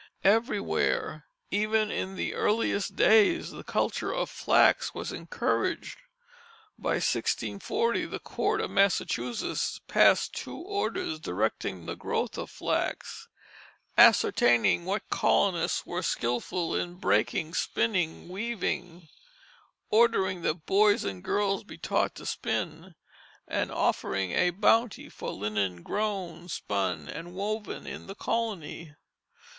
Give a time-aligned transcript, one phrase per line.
[0.23, 5.99] Everywhere, even in the earliest days, the culture of flax was encouraged.
[6.75, 13.27] By 1640 the Court of Massachusetts passed two orders directing the growth of flax,
[13.95, 19.07] ascertaining what colonists were skilful in breaking, spinning, weaving,
[19.91, 22.95] ordering that boys and girls be taught to spin,
[23.47, 28.95] and offering a bounty for linen grown, spun, and woven in the colony.